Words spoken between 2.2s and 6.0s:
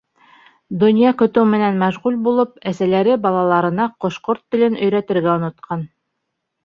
булып, әсәләре балаларына ҡош-ҡорт телен өйрәтергә онотҡан.